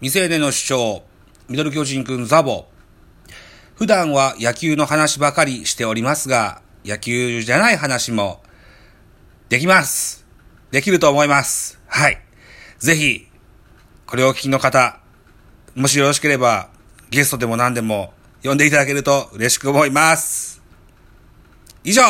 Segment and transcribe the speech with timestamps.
[0.00, 1.02] 未成年の主張、
[1.50, 2.64] ミドル巨人くんザボ。
[3.74, 8.42] 普段は野球の話ばかりしておりますが、野球じゃない話も
[9.50, 10.24] できます。
[10.70, 11.78] できると思います。
[11.86, 12.18] はい。
[12.78, 13.28] ぜひ、
[14.06, 15.00] これをお聞きの方、
[15.74, 16.70] もしよろしければ、
[17.10, 20.62] ゲストでも何でも呼んでいただけると嬉しく思います。
[21.84, 22.02] 以上